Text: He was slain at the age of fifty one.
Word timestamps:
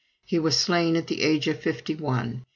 He 0.25 0.39
was 0.39 0.57
slain 0.57 0.95
at 0.95 1.05
the 1.05 1.21
age 1.21 1.47
of 1.47 1.59
fifty 1.61 1.93
one. 1.93 2.43